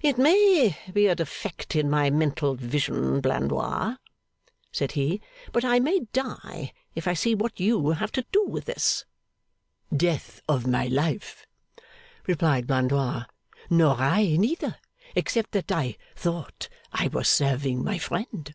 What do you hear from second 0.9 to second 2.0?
be a defect in